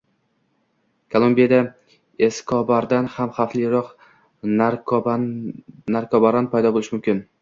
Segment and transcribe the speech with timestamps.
[1.15, 1.59] Kolumbiyada
[2.27, 3.91] Eskobardan ham xavfliroq
[5.93, 7.23] narkobaron paydo bo‘lishi mumkin